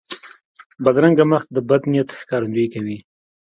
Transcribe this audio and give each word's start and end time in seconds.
بدرنګه 0.83 1.25
مخ 1.31 1.43
د 1.55 1.57
بد 1.69 1.83
نیت 1.91 2.09
ښکارندویي 2.21 2.67
کوي 2.73 2.97